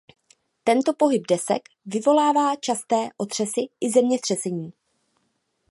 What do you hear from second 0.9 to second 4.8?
pohyb desek vyvolává časté otřesy i zemětřesení.